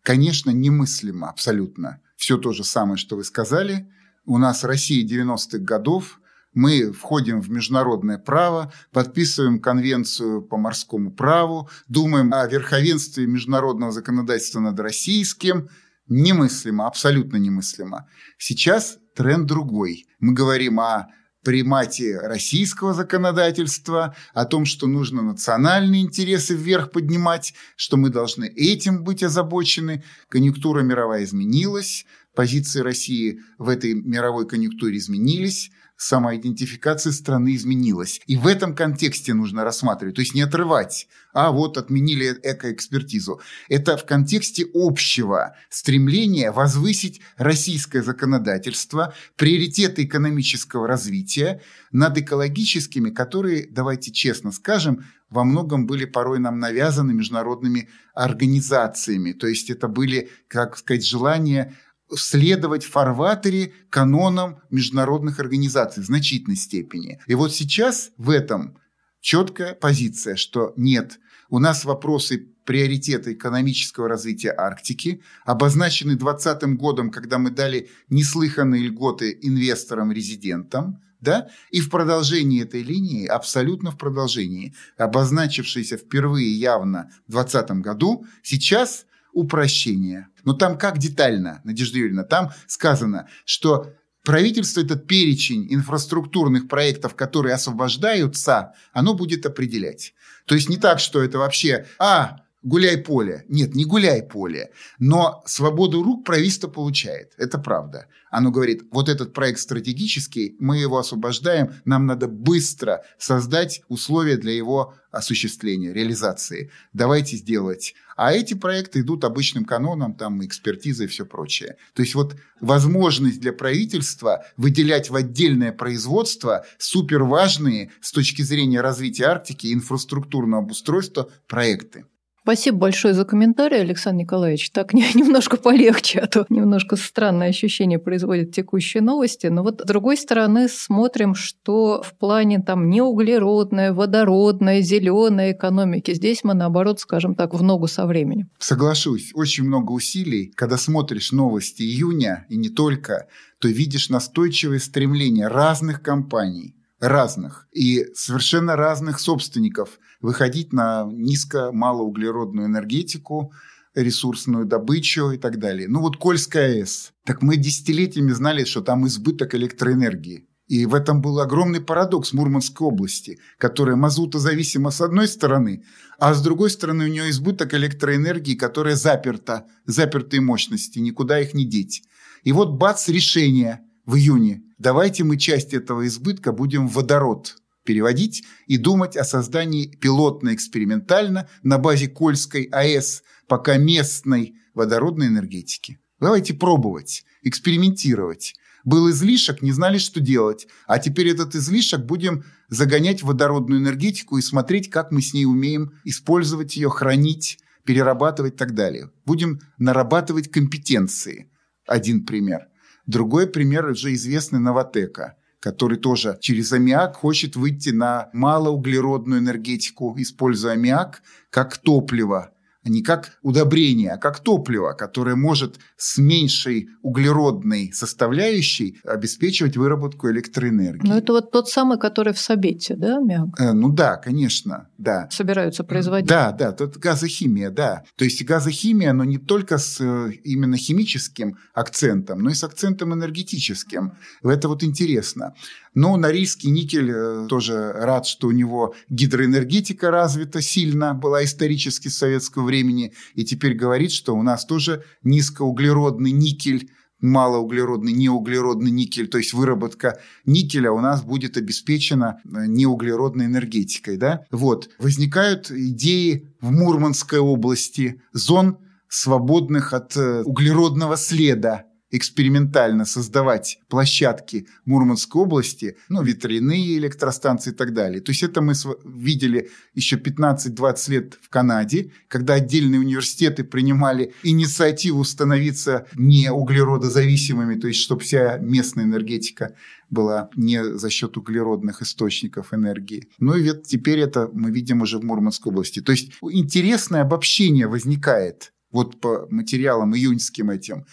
конечно, 0.04 0.52
немыслимо 0.52 1.30
абсолютно 1.30 2.02
все 2.22 2.38
то 2.38 2.54
же 2.54 2.64
самое, 2.64 2.98
что 2.98 3.16
вы 3.16 3.24
сказали. 3.24 3.90
У 4.26 4.38
нас 4.38 4.64
Россия 4.64 5.04
90-х 5.04 5.58
годов, 5.58 6.22
мы 6.54 6.92
входим 6.92 7.42
в 7.42 7.50
международное 7.50 8.20
право, 8.20 8.72
подписываем 8.92 9.60
конвенцию 9.60 10.44
по 10.44 10.58
морскому 10.58 11.12
праву, 11.12 11.70
думаем 11.88 12.32
о 12.34 12.46
верховенстве 12.46 13.26
международного 13.26 13.92
законодательства 13.92 14.60
над 14.60 14.80
российским. 14.80 15.70
Немыслимо, 16.08 16.86
абсолютно 16.86 17.38
немыслимо. 17.38 18.08
Сейчас 18.38 18.98
тренд 19.16 19.48
другой. 19.48 20.06
Мы 20.20 20.34
говорим 20.34 20.80
о 20.80 21.08
примате 21.44 22.20
российского 22.20 22.94
законодательства, 22.94 24.16
о 24.34 24.46
том, 24.46 24.66
что 24.66 24.88
нужно 24.88 25.22
национальные 25.22 26.02
интересы 26.02 26.56
вверх 26.56 26.92
поднимать, 26.92 27.54
что 27.76 27.98
мы 27.98 28.10
должны 28.10 28.46
этим 28.46 29.04
быть 29.04 29.24
озабочены. 29.24 30.04
Конъюнктура 30.30 30.82
мировая 30.82 31.24
изменилась, 31.24 32.06
позиции 32.36 32.80
России 32.80 33.40
в 33.58 33.70
этой 33.70 33.94
мировой 33.94 34.48
конъюнктуре 34.48 34.98
изменились 34.98 35.72
самоидентификация 36.02 37.14
страны 37.14 37.56
изменилась. 37.56 38.22
И 38.26 38.36
в 38.36 38.48
этом 38.48 38.76
контексте 38.76 39.36
нужно 39.36 39.64
рассматривать, 39.64 40.16
то 40.16 40.22
есть 40.22 40.34
не 40.34 40.42
отрывать, 40.42 41.08
а 41.32 41.52
вот 41.52 41.78
отменили 41.78 42.40
экоэкспертизу. 42.42 43.40
Это 43.70 43.98
в 43.98 44.06
контексте 44.06 44.66
общего 44.74 45.56
стремления 45.70 46.52
возвысить 46.52 47.22
российское 47.38 48.02
законодательство, 48.02 49.14
приоритеты 49.36 50.06
экономического 50.06 50.88
развития 50.88 51.62
над 51.92 52.18
экологическими, 52.18 53.12
которые, 53.12 53.68
давайте 53.70 54.12
честно 54.12 54.52
скажем, 54.52 55.06
во 55.30 55.44
многом 55.44 55.86
были 55.86 56.06
порой 56.06 56.40
нам 56.40 56.60
навязаны 56.60 57.14
международными 57.14 57.90
организациями. 58.16 59.34
То 59.34 59.46
есть 59.48 59.70
это 59.70 59.88
были, 59.88 60.30
как 60.48 60.78
сказать, 60.78 61.06
желания 61.06 61.76
следовать 62.16 62.84
в 62.84 62.92
фарватере 62.92 63.74
канонам 63.90 64.60
международных 64.70 65.40
организаций 65.40 66.04
в 66.04 66.06
значительной 66.06 66.58
степени. 66.58 67.20
И 67.28 67.36
вот 67.36 67.54
сейчас 67.54 68.12
в 68.18 68.30
этом 68.30 68.78
четкая 69.22 69.74
позиция, 69.74 70.36
что 70.36 70.74
нет, 70.76 71.20
у 71.50 71.60
нас 71.60 71.86
вопросы 71.86 72.48
приоритета 72.66 73.34
экономического 73.34 74.08
развития 74.08 74.54
Арктики, 74.58 75.22
обозначены 75.46 76.16
2020 76.16 76.78
годом, 76.78 77.12
когда 77.12 77.38
мы 77.38 77.50
дали 77.50 77.90
неслыханные 78.10 78.84
льготы 78.84 79.38
инвесторам-резидентам, 79.42 81.02
да? 81.20 81.50
И 81.70 81.82
в 81.82 81.90
продолжении 81.90 82.64
этой 82.64 82.82
линии, 82.82 83.28
абсолютно 83.28 83.92
в 83.92 83.98
продолжении, 83.98 84.74
обозначившейся 84.98 85.98
впервые 85.98 86.52
явно 86.52 87.12
в 87.28 87.34
2020 87.34 87.72
году, 87.82 88.26
сейчас 88.42 89.06
упрощение. 89.34 90.28
Но 90.44 90.54
там 90.54 90.78
как 90.78 90.98
детально, 90.98 91.62
Надежда 91.64 91.98
Юрьевна, 92.00 92.24
там 92.24 92.52
сказано, 92.68 93.28
что 93.46 93.94
правительство 94.24 94.82
этот 94.82 95.08
перечень 95.08 95.68
инфраструктурных 95.74 96.68
проектов, 96.68 97.16
которые 97.16 97.56
освобождаются, 97.56 98.74
оно 98.94 99.14
будет 99.14 99.46
определять. 99.46 100.14
То 100.46 100.56
есть 100.56 100.70
не 100.70 100.78
так, 100.78 101.00
что 101.00 101.22
это 101.22 101.38
вообще, 101.38 101.86
а, 102.00 102.42
гуляй 102.64 102.98
поле. 102.98 103.46
Нет, 103.48 103.76
не 103.76 103.86
гуляй 103.86 104.24
поле. 104.24 104.72
Но 105.00 105.44
свободу 105.46 106.04
рук 106.04 106.26
правительство 106.26 106.68
получает. 106.68 107.34
Это 107.38 107.58
правда. 107.58 108.08
Оно 108.30 108.52
говорит, 108.52 108.84
вот 108.92 109.10
этот 109.10 109.34
проект 109.34 109.60
стратегический, 109.60 110.56
мы 110.60 110.78
его 110.78 110.98
освобождаем, 110.98 111.74
нам 111.84 112.06
надо 112.06 112.28
быстро 112.28 113.04
создать 113.18 113.82
условия 113.90 114.38
для 114.38 114.54
его 114.54 114.94
осуществления, 115.12 115.92
реализации. 115.92 116.72
Давайте 116.94 117.36
сделать. 117.36 117.94
А 118.16 118.32
эти 118.32 118.54
проекты 118.54 119.02
идут 119.02 119.26
обычным 119.26 119.66
каноном, 119.66 120.16
там 120.16 120.46
экспертиза 120.46 121.04
и 121.04 121.08
все 121.08 121.26
прочее. 121.26 121.76
То 121.94 122.04
есть 122.04 122.16
вот 122.16 122.38
возможность 122.62 123.42
для 123.42 123.52
правительства 123.52 124.46
выделять 124.56 125.10
в 125.10 125.16
отдельное 125.16 125.74
производство 125.74 126.66
супер 126.78 127.24
важные 127.24 127.92
с 128.00 128.14
точки 128.14 128.44
зрения 128.44 128.80
развития 128.80 129.26
Арктики 129.26 129.74
инфраструктурного 129.74 130.64
обустройства 130.64 131.30
проекты. 131.48 132.06
Спасибо 132.44 132.78
большое 132.78 133.14
за 133.14 133.24
комментарий, 133.24 133.82
Александр 133.82 134.24
Николаевич. 134.24 134.72
Так 134.72 134.94
немножко 135.16 135.58
полегче, 135.58 136.20
а 136.20 136.28
то 136.28 136.46
немножко 136.50 136.96
странное 136.96 137.50
ощущение 137.50 138.00
производят 138.00 138.52
текущие 138.52 139.04
новости. 139.04 139.48
Но 139.48 139.62
вот 139.62 139.82
с 139.82 139.86
другой 139.86 140.18
стороны 140.18 140.68
смотрим, 140.68 141.36
что 141.36 142.02
в 142.02 142.18
плане 142.18 142.60
там 142.60 142.90
неуглеродной, 142.90 143.92
водородной, 143.92 144.82
зеленой 144.82 145.52
экономики, 145.52 146.16
здесь 146.16 146.44
мы 146.44 146.56
наоборот, 146.56 147.00
скажем 147.00 147.36
так, 147.36 147.54
в 147.54 147.62
ногу 147.62 147.88
со 147.88 148.08
временем. 148.08 148.50
Соглашусь, 148.58 149.32
очень 149.36 149.66
много 149.66 149.92
усилий. 149.92 150.52
Когда 150.56 150.78
смотришь 150.78 151.32
новости 151.32 151.84
июня 151.84 152.48
и 152.50 152.58
не 152.58 152.70
только, 152.70 153.28
то 153.60 153.68
видишь 153.68 154.10
настойчивое 154.10 154.80
стремление 154.80 155.48
разных 155.48 156.02
компаний, 156.02 156.76
разных 157.00 157.68
и 157.72 158.08
совершенно 158.16 158.76
разных 158.76 159.20
собственников– 159.20 160.00
выходить 160.22 160.74
на 160.74 161.10
низко-малоуглеродную 161.12 162.68
энергетику, 162.68 163.52
ресурсную 163.96 164.66
добычу 164.66 165.32
и 165.32 165.38
так 165.38 165.60
далее. 165.60 165.88
Ну 165.88 166.00
вот 166.00 166.18
Кольская 166.18 166.74
АЭС. 166.74 167.12
Так 167.26 167.42
мы 167.42 167.58
десятилетиями 167.58 168.32
знали, 168.32 168.64
что 168.64 168.82
там 168.82 169.06
избыток 169.08 169.56
электроэнергии. 169.56 170.48
И 170.68 170.86
в 170.86 170.96
этом 170.96 171.22
был 171.22 171.42
огромный 171.42 171.82
парадокс 171.82 172.32
Мурманской 172.32 172.88
области, 172.88 173.40
которая 173.58 173.98
мазутозависима 173.98 174.92
с 174.92 175.02
одной 175.02 175.28
стороны, 175.28 175.84
а 176.18 176.34
с 176.34 176.42
другой 176.42 176.70
стороны 176.70 177.06
у 177.06 177.08
нее 177.10 177.30
избыток 177.30 177.74
электроэнергии, 177.74 178.56
которая 178.56 178.96
заперта, 178.96 179.66
запертые 179.86 180.40
мощности, 180.40 181.00
никуда 181.00 181.42
их 181.42 181.54
не 181.54 181.66
деть. 181.66 182.04
И 182.44 182.54
вот 182.54 182.78
бац, 182.78 183.10
решение 183.10 183.82
в 184.06 184.16
июне. 184.16 184.64
Давайте 184.78 185.26
мы 185.26 185.36
часть 185.36 185.74
этого 185.74 186.08
избытка 186.08 186.54
будем 186.54 186.88
водород 186.88 187.58
переводить 187.84 188.44
и 188.68 188.78
думать 188.78 189.18
о 189.18 189.24
создании 189.24 189.96
пилотно-экспериментально 189.98 191.48
на 191.64 191.78
базе 191.78 192.08
Кольской 192.08 192.64
АЭС 192.64 193.24
пока 193.48 193.78
местной 193.78 194.56
водородной 194.74 195.28
энергетики. 195.28 196.00
Давайте 196.20 196.54
пробовать, 196.54 197.26
экспериментировать. 197.42 198.56
Был 198.84 199.10
излишек, 199.12 199.62
не 199.62 199.72
знали, 199.72 199.98
что 199.98 200.20
делать. 200.20 200.68
А 200.88 201.00
теперь 201.00 201.30
этот 201.30 201.56
излишек 201.56 202.02
будем 202.02 202.44
загонять 202.70 203.22
в 203.22 203.28
водородную 203.28 203.82
энергетику 203.82 204.38
и 204.38 204.42
смотреть, 204.42 204.90
как 204.90 205.12
мы 205.12 205.22
с 205.22 205.34
ней 205.34 205.46
умеем 205.46 205.94
использовать 206.04 206.76
ее, 206.76 206.90
хранить, 206.90 207.60
перерабатывать 207.86 208.56
и 208.56 208.58
так 208.58 208.74
далее. 208.74 209.12
Будем 209.26 209.60
нарабатывать 209.78 210.52
компетенции. 210.52 211.52
Один 211.88 212.26
пример. 212.26 212.68
Другой 213.06 213.48
пример 213.48 213.88
уже 213.88 214.14
известный 214.14 214.60
Новотека– 214.60 215.36
который 215.62 215.98
тоже 215.98 216.38
через 216.42 216.74
аммиак 216.74 217.16
хочет 217.16 217.56
выйти 217.56 217.90
на 217.90 218.30
малоуглеродную 218.34 219.40
энергетику, 219.40 220.14
используя 220.18 220.74
аммиак 220.74 221.22
как 221.50 221.78
топливо 221.78 222.52
не 222.84 223.02
как 223.04 223.38
удобрение, 223.42 224.12
а 224.14 224.18
как 224.18 224.40
топливо, 224.40 224.94
которое 224.94 225.36
может 225.36 225.80
с 225.98 226.18
меньшей 226.18 226.90
углеродной 227.02 227.92
составляющей 227.94 229.00
обеспечивать 229.04 229.78
выработку 229.78 230.30
электроэнергии. 230.32 231.08
Ну, 231.08 231.16
это 231.16 231.34
вот 231.34 231.52
тот 231.52 231.70
самый, 231.70 232.00
который 232.00 232.34
в 232.34 232.40
Сабете, 232.40 232.96
да, 232.96 233.20
мяг? 233.20 233.60
Э, 233.60 233.74
ну 233.74 233.92
да, 233.92 234.18
конечно, 234.18 234.90
да. 234.98 235.28
Собираются 235.32 235.84
производить. 235.84 236.28
Да, 236.28 236.52
да, 236.52 236.72
тут 236.72 236.98
газохимия, 236.98 237.70
да. 237.70 238.04
То 238.16 238.26
есть 238.26 238.44
газохимия, 238.44 239.14
но 239.14 239.24
не 239.24 239.38
только 239.38 239.78
с 239.78 240.02
э, 240.02 240.32
именно 240.44 240.78
химическим 240.78 241.58
акцентом, 241.74 242.40
но 242.40 242.50
и 242.50 242.54
с 242.54 242.64
акцентом 242.64 243.14
энергетическим. 243.14 244.14
Это 244.44 244.68
вот 244.68 244.84
интересно. 244.84 245.54
Но 245.94 246.16
Норильский 246.16 246.70
никель 246.70 247.12
э, 247.12 247.48
тоже 247.50 247.92
рад, 247.94 248.26
что 248.26 248.48
у 248.48 248.52
него 248.52 248.96
гидроэнергетика 249.10 250.10
развита 250.10 250.62
сильно, 250.62 251.14
была 251.14 251.44
исторически 251.44 252.08
с 252.08 252.18
советского 252.18 252.64
времени, 252.64 253.14
и 253.36 253.44
теперь 253.44 253.76
говорит, 253.76 254.12
что 254.12 254.36
у 254.36 254.42
нас 254.42 254.66
тоже 254.66 255.04
низкоуглеродный 255.24 256.32
никель, 256.32 256.90
малоуглеродный, 257.20 258.14
неуглеродный 258.14 258.92
никель, 258.92 259.28
то 259.28 259.38
есть 259.38 259.54
выработка 259.54 260.20
никеля 260.46 260.92
у 260.92 261.02
нас 261.02 261.22
будет 261.24 261.58
обеспечена 261.58 262.42
э, 262.44 262.66
неуглеродной 262.68 263.46
энергетикой. 263.46 264.18
Да? 264.18 264.46
Вот. 264.50 264.90
Возникают 264.98 265.72
идеи 265.72 266.56
в 266.62 266.72
Мурманской 266.72 267.40
области 267.40 268.22
зон, 268.34 268.78
свободных 269.10 269.94
от 269.94 270.16
э, 270.16 270.42
углеродного 270.44 271.18
следа 271.18 271.86
экспериментально 272.12 273.06
создавать 273.06 273.80
площадки 273.88 274.68
Мурманской 274.86 275.42
области, 275.42 275.98
ну, 276.10 276.22
ветряные 276.22 276.98
электростанции 276.98 277.72
и 277.72 277.74
так 277.74 277.94
далее. 277.94 278.22
То 278.22 278.32
есть 278.32 278.44
это 278.44 278.62
мы 278.62 278.74
видели 279.06 279.70
еще 279.94 280.18
15-20 280.18 281.12
лет 281.12 281.40
в 281.42 281.50
Канаде, 281.50 282.12
когда 282.28 282.56
отдельные 282.56 283.00
университеты 283.00 283.64
принимали 283.64 284.34
инициативу 284.44 285.24
становиться 285.24 286.08
не 286.16 286.52
углеродозависимыми, 286.52 287.76
то 287.76 287.88
есть 287.88 288.02
чтобы 288.02 288.22
вся 288.22 288.58
местная 288.58 289.06
энергетика 289.06 289.76
была 290.10 290.50
не 290.56 290.84
за 290.98 291.10
счет 291.10 291.38
углеродных 291.38 292.02
источников 292.02 292.74
энергии. 292.74 293.30
Ну 293.40 293.56
и 293.56 293.68
вот 293.68 293.84
теперь 293.84 294.20
это 294.20 294.50
мы 294.54 294.70
видим 294.70 295.02
уже 295.02 295.18
в 295.18 295.24
Мурманской 295.24 295.72
области. 295.72 296.02
То 296.02 296.12
есть 296.12 296.34
интересное 296.42 297.22
обобщение 297.22 297.88
возникает 297.88 298.74
вот 298.92 299.22
по 299.22 299.48
материалам 299.50 300.16
июньским 300.16 300.70
этим 300.70 301.06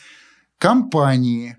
компании, 0.59 1.57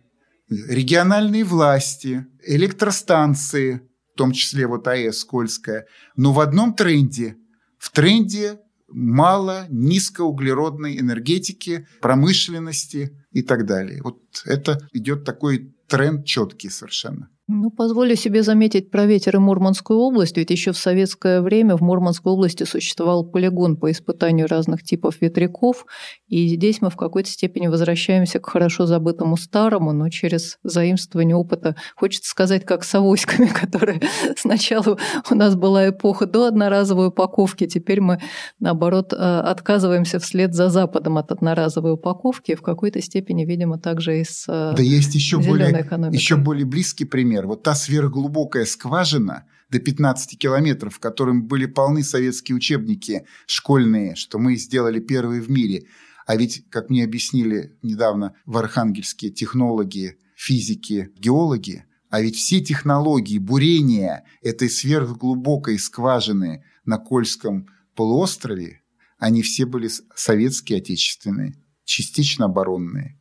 региональные 0.49 1.43
власти, 1.43 2.25
электростанции, 2.45 3.81
в 4.13 4.17
том 4.17 4.31
числе 4.31 4.67
вот 4.67 4.87
АЭС 4.87 5.19
Скользкая, 5.19 5.85
но 6.15 6.33
в 6.33 6.39
одном 6.39 6.73
тренде. 6.73 7.37
В 7.77 7.91
тренде 7.91 8.59
мало 8.89 9.65
низкоуглеродной 9.69 10.99
энергетики, 10.99 11.87
промышленности 12.01 13.17
и 13.31 13.41
так 13.41 13.65
далее. 13.65 14.01
Вот 14.03 14.19
это 14.45 14.87
идет 14.91 15.23
такой 15.23 15.73
тренд 15.87 16.25
четкий 16.25 16.69
совершенно. 16.69 17.29
Ну, 17.51 17.71
позволю 17.71 18.15
себе 18.15 18.43
заметить 18.43 18.91
про 18.91 19.07
ветер 19.07 19.37
и 19.37 19.39
Мурманскую 19.39 19.97
область, 19.97 20.37
ведь 20.37 20.51
еще 20.51 20.71
в 20.71 20.77
советское 20.77 21.41
время 21.41 21.75
в 21.75 21.81
Мурманской 21.81 22.31
области 22.31 22.63
существовал 22.63 23.25
полигон 23.25 23.75
по 23.75 23.89
испытанию 23.89 24.45
разных 24.47 24.83
типов 24.83 25.19
ветряков, 25.19 25.87
и 26.27 26.47
здесь 26.47 26.79
мы 26.79 26.91
в 26.91 26.95
какой-то 26.95 27.27
степени 27.27 27.65
возвращаемся 27.65 28.39
к 28.39 28.47
хорошо 28.47 28.85
забытому 28.85 29.35
старому, 29.35 29.93
но 29.93 30.09
через 30.09 30.59
заимствование 30.61 31.35
опыта, 31.35 31.75
хочется 31.95 32.29
сказать, 32.29 32.65
как 32.65 32.83
с 32.83 32.93
авоськами, 32.93 33.47
которые 33.61 33.99
сначала 34.37 34.99
у 35.31 35.33
нас 35.33 35.55
была 35.55 35.89
эпоха 35.89 36.27
до 36.27 36.45
одноразовой 36.45 37.07
упаковки, 37.07 37.65
теперь 37.65 37.99
мы, 37.99 38.21
наоборот, 38.59 39.11
э, 39.11 39.15
отказываемся 39.15 40.19
вслед 40.19 40.53
за 40.53 40.69
Западом 40.69 41.17
от 41.17 41.31
одноразовой 41.31 41.93
упаковки, 41.93 42.53
в 42.53 42.61
какой-то 42.61 43.01
степени, 43.01 43.43
видимо, 43.43 43.79
также 43.79 44.19
и 44.19 44.23
с 44.23 44.45
э, 44.47 44.75
Да 44.77 44.83
есть 44.83 45.15
еще 45.15 45.39
более, 45.39 45.69
еще 46.11 46.35
более 46.35 46.67
близкий 46.67 47.05
пример 47.05 47.38
например, 47.39 47.47
вот 47.47 47.63
та 47.63 47.75
сверхглубокая 47.75 48.65
скважина 48.65 49.45
до 49.69 49.79
15 49.79 50.37
километров, 50.37 50.95
в 50.95 50.99
котором 50.99 51.47
были 51.47 51.67
полны 51.67 52.03
советские 52.03 52.55
учебники 52.55 53.25
школьные, 53.47 54.15
что 54.15 54.39
мы 54.39 54.55
сделали 54.57 54.99
первые 54.99 55.41
в 55.41 55.49
мире. 55.49 55.85
А 56.25 56.35
ведь, 56.35 56.65
как 56.69 56.89
мне 56.89 57.03
объяснили 57.03 57.77
недавно 57.81 58.33
в 58.45 58.57
Архангельске 58.57 59.29
технологи, 59.29 60.17
физики, 60.35 61.09
геологи, 61.17 61.85
а 62.09 62.21
ведь 62.21 62.35
все 62.35 62.59
технологии 62.59 63.39
бурения 63.39 64.23
этой 64.41 64.69
сверхглубокой 64.69 65.77
скважины 65.77 66.63
на 66.85 66.97
Кольском 66.97 67.67
полуострове, 67.95 68.81
они 69.19 69.41
все 69.41 69.65
были 69.65 69.89
советские, 70.15 70.79
отечественные, 70.79 71.53
частично 71.85 72.45
оборонные. 72.45 73.19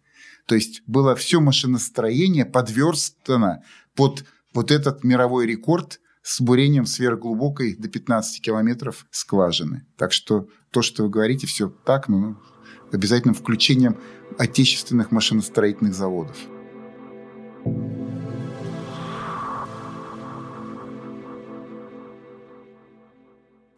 То 0.49 0.55
есть 0.55 0.83
было 0.87 1.15
все 1.15 1.41
машиностроение 1.41 2.47
подверстано 2.47 3.63
под 3.99 4.25
вот 4.55 4.71
этот 4.71 5.03
мировой 5.03 5.45
рекорд 5.45 6.01
с 6.23 6.41
бурением 6.41 6.87
сверхглубокой 6.87 7.75
до 7.75 7.89
15 7.89 8.41
километров 8.41 9.07
скважины. 9.11 9.87
Так 9.97 10.13
что 10.13 10.47
то, 10.71 10.83
что 10.83 11.03
вы 11.03 11.09
говорите, 11.09 11.49
все 11.49 11.69
так, 11.69 12.07
но 12.07 12.19
ну, 12.19 12.37
обязательно 12.93 13.35
включением 13.35 13.97
отечественных 14.39 15.11
машиностроительных 15.11 15.95
заводов. 15.95 16.37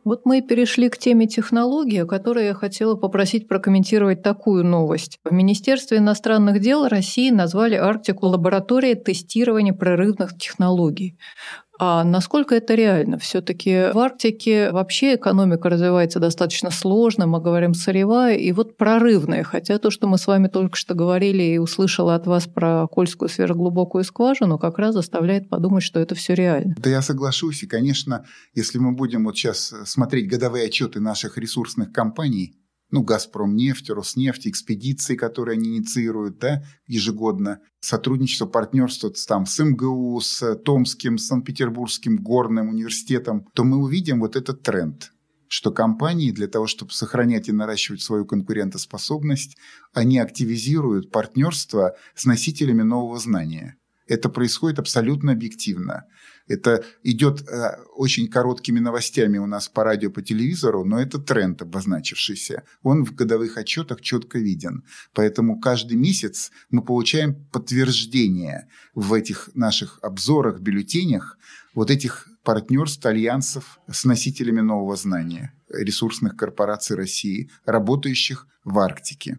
Вот 0.04 0.24
мы 0.24 0.38
и 0.38 0.42
перешли 0.42 0.88
к 0.88 0.96
теме 0.96 1.26
технологии, 1.26 1.98
о 1.98 2.06
которой 2.06 2.46
я 2.46 2.54
хотела 2.54 2.96
попросить 2.96 3.48
прокомментировать 3.48 4.22
такую 4.22 4.64
новость. 4.64 5.18
В 5.24 5.32
Министерстве 5.32 5.98
иностранных 5.98 6.60
дел 6.60 6.88
России 6.88 7.30
назвали 7.30 7.74
Арктику 7.74 8.26
лабораторией 8.26 8.94
тестирования 8.94 9.74
прорывных 9.74 10.36
технологий. 10.38 11.18
А 11.82 12.04
насколько 12.04 12.54
это 12.54 12.74
реально? 12.74 13.18
Все-таки 13.18 13.90
в 13.94 13.98
Арктике 13.98 14.70
вообще 14.70 15.14
экономика 15.14 15.70
развивается 15.70 16.20
достаточно 16.20 16.70
сложно, 16.70 17.26
мы 17.26 17.40
говорим 17.40 17.72
сырьевая 17.72 18.36
и 18.36 18.52
вот 18.52 18.76
прорывная. 18.76 19.44
Хотя 19.44 19.78
то, 19.78 19.90
что 19.90 20.06
мы 20.06 20.18
с 20.18 20.26
вами 20.26 20.48
только 20.48 20.76
что 20.76 20.94
говорили 20.94 21.42
и 21.42 21.56
услышала 21.56 22.14
от 22.14 22.26
вас 22.26 22.46
про 22.46 22.86
Кольскую 22.86 23.30
сверхглубокую 23.30 24.04
скважину, 24.04 24.58
как 24.58 24.78
раз 24.78 24.92
заставляет 24.92 25.48
подумать, 25.48 25.82
что 25.82 26.00
это 26.00 26.14
все 26.14 26.34
реально. 26.34 26.74
Да 26.76 26.90
я 26.90 27.00
соглашусь. 27.00 27.62
И, 27.62 27.66
конечно, 27.66 28.26
если 28.54 28.76
мы 28.76 28.92
будем 28.92 29.24
вот 29.24 29.38
сейчас 29.38 29.72
смотреть 29.86 30.28
годовые 30.28 30.66
отчеты 30.66 31.00
наших 31.00 31.38
ресурсных 31.38 31.92
компаний, 31.92 32.60
ну, 32.90 33.02
«Газпром» 33.02 33.54
нефть, 33.54 33.90
«Роснефть», 33.90 34.46
экспедиции, 34.46 35.16
которые 35.16 35.54
они 35.54 35.76
инициируют 35.76 36.38
да, 36.38 36.62
ежегодно, 36.86 37.60
сотрудничество, 37.80 38.46
партнерство 38.46 39.12
там, 39.28 39.46
с 39.46 39.62
МГУ, 39.62 40.20
с 40.20 40.56
Томским, 40.56 41.18
с 41.18 41.26
Санкт-Петербургским 41.26 42.16
горным 42.16 42.68
университетом, 42.68 43.46
то 43.54 43.64
мы 43.64 43.78
увидим 43.78 44.20
вот 44.20 44.36
этот 44.36 44.62
тренд 44.62 45.12
что 45.52 45.72
компании 45.72 46.30
для 46.30 46.46
того, 46.46 46.68
чтобы 46.68 46.92
сохранять 46.92 47.48
и 47.48 47.52
наращивать 47.52 48.02
свою 48.02 48.24
конкурентоспособность, 48.24 49.56
они 49.92 50.20
активизируют 50.20 51.10
партнерство 51.10 51.96
с 52.14 52.24
носителями 52.24 52.82
нового 52.82 53.18
знания. 53.18 53.76
Это 54.10 54.28
происходит 54.28 54.80
абсолютно 54.80 55.30
объективно. 55.30 56.04
Это 56.48 56.84
идет 57.04 57.48
э, 57.48 57.76
очень 57.94 58.26
короткими 58.26 58.80
новостями 58.80 59.38
у 59.38 59.46
нас 59.46 59.68
по 59.68 59.84
радио, 59.84 60.10
по 60.10 60.20
телевизору, 60.20 60.84
но 60.84 61.00
это 61.00 61.20
тренд 61.20 61.62
обозначившийся. 61.62 62.64
Он 62.82 63.04
в 63.04 63.14
годовых 63.14 63.56
отчетах 63.56 64.00
четко 64.00 64.40
виден. 64.40 64.82
Поэтому 65.14 65.60
каждый 65.60 65.96
месяц 65.96 66.50
мы 66.70 66.82
получаем 66.82 67.36
подтверждение 67.52 68.66
в 68.96 69.14
этих 69.14 69.48
наших 69.54 70.00
обзорах, 70.02 70.58
бюллетенях 70.58 71.38
вот 71.72 71.92
этих 71.92 72.26
партнерств, 72.42 73.06
альянсов 73.06 73.78
с 73.88 74.04
носителями 74.04 74.60
нового 74.60 74.96
знания 74.96 75.52
ресурсных 75.68 76.36
корпораций 76.36 76.96
России, 76.96 77.48
работающих 77.64 78.48
в 78.64 78.76
Арктике 78.80 79.38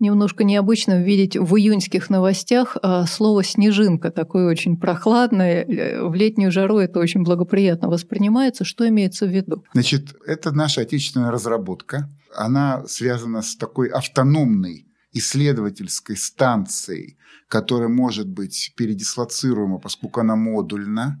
немножко 0.00 0.44
необычно 0.44 1.02
видеть 1.02 1.36
в 1.36 1.56
июньских 1.56 2.10
новостях 2.10 2.76
а, 2.82 3.06
слово 3.06 3.44
«снежинка», 3.44 4.10
такое 4.10 4.48
очень 4.48 4.76
прохладное. 4.76 5.64
Э, 5.64 6.02
в 6.04 6.14
летнюю 6.14 6.50
жару 6.50 6.78
это 6.78 6.98
очень 6.98 7.22
благоприятно 7.22 7.88
воспринимается. 7.88 8.64
Что 8.64 8.88
имеется 8.88 9.26
в 9.26 9.30
виду? 9.30 9.64
Значит, 9.72 10.14
это 10.26 10.52
наша 10.52 10.82
отечественная 10.82 11.30
разработка. 11.30 12.08
Она 12.34 12.84
связана 12.86 13.42
с 13.42 13.56
такой 13.56 13.88
автономной 13.88 14.86
исследовательской 15.12 16.16
станцией, 16.16 17.18
которая 17.48 17.88
может 17.88 18.28
быть 18.28 18.72
передислоцируема, 18.76 19.78
поскольку 19.78 20.20
она 20.20 20.36
модульна, 20.36 21.18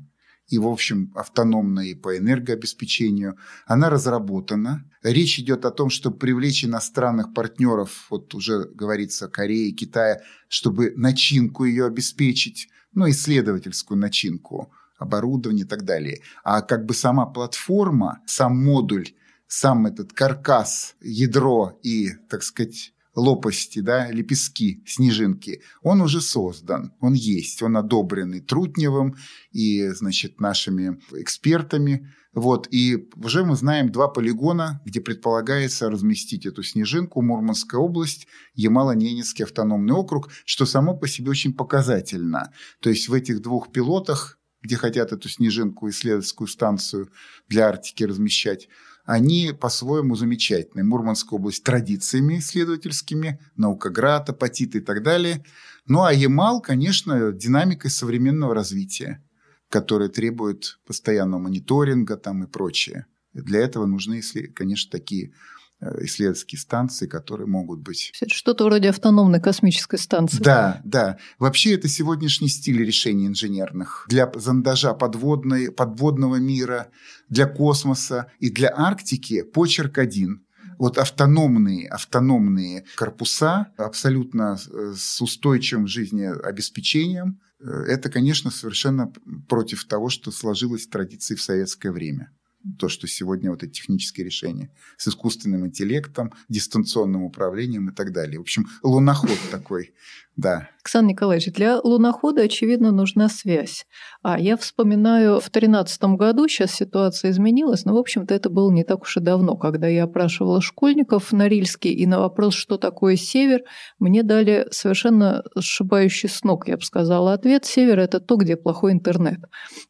и, 0.50 0.58
в 0.58 0.66
общем, 0.66 1.12
автономна 1.14 1.80
и 1.80 1.94
по 1.94 2.18
энергообеспечению. 2.18 3.38
Она 3.66 3.88
разработана. 3.88 4.84
Речь 5.02 5.38
идет 5.38 5.64
о 5.64 5.70
том, 5.70 5.88
чтобы 5.88 6.18
привлечь 6.18 6.64
иностранных 6.64 7.32
партнеров, 7.32 8.06
вот 8.10 8.34
уже 8.34 8.64
говорится, 8.64 9.28
Кореи, 9.28 9.70
Китая, 9.70 10.20
чтобы 10.48 10.92
начинку 10.96 11.64
ее 11.64 11.86
обеспечить, 11.86 12.68
ну, 12.92 13.08
исследовательскую 13.08 13.96
начинку, 13.96 14.72
оборудование 14.98 15.64
и 15.64 15.68
так 15.68 15.84
далее. 15.84 16.20
А 16.44 16.60
как 16.60 16.84
бы 16.84 16.92
сама 16.92 17.26
платформа, 17.26 18.20
сам 18.26 18.62
модуль 18.62 19.06
сам 19.50 19.86
этот 19.86 20.12
каркас, 20.12 20.94
ядро 21.00 21.78
и, 21.82 22.10
так 22.28 22.44
сказать, 22.44 22.92
лопасти, 23.14 23.80
да, 23.80 24.10
лепестки, 24.10 24.82
снежинки, 24.86 25.62
он 25.82 26.00
уже 26.00 26.20
создан, 26.20 26.92
он 27.00 27.14
есть, 27.14 27.62
он 27.62 27.76
одобренный 27.76 28.40
Трутневым 28.40 29.16
и, 29.52 29.88
значит, 29.88 30.40
нашими 30.40 31.00
экспертами. 31.12 32.08
Вот, 32.32 32.68
и 32.70 33.08
уже 33.16 33.44
мы 33.44 33.56
знаем 33.56 33.90
два 33.90 34.06
полигона, 34.06 34.80
где 34.84 35.00
предполагается 35.00 35.90
разместить 35.90 36.46
эту 36.46 36.62
снежинку, 36.62 37.22
Мурманская 37.22 37.80
область, 37.80 38.28
Ямало-Ненецкий 38.54 39.44
автономный 39.44 39.94
округ, 39.94 40.30
что 40.44 40.64
само 40.64 40.96
по 40.96 41.08
себе 41.08 41.30
очень 41.30 41.52
показательно. 41.52 42.52
То 42.80 42.90
есть 42.90 43.08
в 43.08 43.14
этих 43.14 43.42
двух 43.42 43.72
пилотах, 43.72 44.38
где 44.62 44.76
хотят 44.76 45.12
эту 45.12 45.28
снежинку, 45.28 45.88
исследовательскую 45.88 46.46
станцию 46.46 47.10
для 47.48 47.66
Арктики 47.66 48.04
размещать, 48.04 48.68
они 49.10 49.52
по-своему 49.52 50.14
замечательные. 50.14 50.84
Мурманская 50.84 51.36
область 51.36 51.64
традициями 51.64 52.38
исследовательскими, 52.38 53.40
наукоград, 53.56 54.30
апатит 54.30 54.76
и 54.76 54.80
так 54.80 55.02
далее. 55.02 55.44
Ну 55.86 56.04
а 56.04 56.12
Ямал, 56.12 56.60
конечно, 56.60 57.32
динамикой 57.32 57.90
современного 57.90 58.54
развития, 58.54 59.20
которая 59.68 60.10
требует 60.10 60.78
постоянного 60.86 61.40
мониторинга 61.40 62.16
там 62.16 62.44
и 62.44 62.46
прочее. 62.46 63.06
Для 63.32 63.58
этого 63.58 63.84
нужны, 63.84 64.22
конечно, 64.54 64.92
такие 64.92 65.32
исследовательские 65.80 66.58
станции, 66.58 67.06
которые 67.06 67.46
могут 67.46 67.80
быть... 67.80 68.12
Что-то 68.28 68.64
вроде 68.64 68.90
автономной 68.90 69.40
космической 69.40 69.98
станции. 69.98 70.42
Да, 70.42 70.80
да. 70.84 71.18
Вообще 71.38 71.74
это 71.74 71.88
сегодняшний 71.88 72.48
стиль 72.48 72.84
решений 72.84 73.26
инженерных. 73.26 74.06
Для 74.08 74.30
зондажа 74.34 74.94
подводной, 74.94 75.70
подводного 75.70 76.36
мира, 76.36 76.88
для 77.28 77.46
космоса 77.46 78.30
и 78.38 78.50
для 78.50 78.72
Арктики 78.74 79.42
почерк 79.42 79.98
один– 79.98 80.44
вот 80.80 80.96
автономные, 80.96 81.86
автономные 81.88 82.86
корпуса, 82.96 83.66
абсолютно 83.76 84.56
э, 84.56 84.94
с 84.96 85.20
устойчивым 85.20 85.86
жизнеобеспечением, 85.86 87.38
э, 87.60 87.66
это, 87.86 88.08
конечно, 88.08 88.50
совершенно 88.50 89.12
против 89.46 89.84
того, 89.84 90.08
что 90.08 90.30
сложилось 90.30 90.86
в 90.86 90.90
традиции 90.90 91.34
в 91.34 91.42
советское 91.42 91.92
время 91.92 92.32
то, 92.78 92.88
что 92.88 93.06
сегодня 93.06 93.50
вот 93.50 93.62
эти 93.62 93.72
технические 93.72 94.26
решения 94.26 94.70
с 94.96 95.08
искусственным 95.08 95.66
интеллектом, 95.66 96.32
дистанционным 96.48 97.22
управлением 97.22 97.88
и 97.90 97.94
так 97.94 98.12
далее. 98.12 98.38
В 98.38 98.42
общем, 98.42 98.66
луноход 98.82 99.38
такой, 99.50 99.94
да. 100.40 100.68
Александр 100.82 101.10
Николаевич, 101.10 101.52
для 101.52 101.78
лунохода, 101.78 102.42
очевидно, 102.42 102.90
нужна 102.90 103.28
связь. 103.28 103.84
А 104.22 104.40
я 104.40 104.56
вспоминаю, 104.56 105.34
в 105.34 105.50
2013 105.50 106.02
году, 106.16 106.48
сейчас 106.48 106.72
ситуация 106.72 107.32
изменилась, 107.32 107.84
но, 107.84 107.94
в 107.94 107.98
общем-то, 107.98 108.34
это 108.34 108.48
было 108.48 108.70
не 108.70 108.82
так 108.82 109.02
уж 109.02 109.18
и 109.18 109.20
давно, 109.20 109.56
когда 109.56 109.88
я 109.88 110.04
опрашивала 110.04 110.62
школьников 110.62 111.26
в 111.26 111.32
Норильске, 111.32 111.90
и 111.90 112.06
на 112.06 112.18
вопрос, 112.20 112.54
что 112.54 112.78
такое 112.78 113.16
север, 113.16 113.60
мне 113.98 114.22
дали 114.22 114.68
совершенно 114.70 115.44
сшибающий 115.58 116.30
с 116.30 116.42
ног, 116.44 116.66
я 116.66 116.76
бы 116.76 116.82
сказала, 116.82 117.34
ответ. 117.34 117.66
Север– 117.66 117.98
это 118.00 118.18
то, 118.18 118.36
где 118.36 118.56
плохой 118.56 118.92
интернет. 118.92 119.40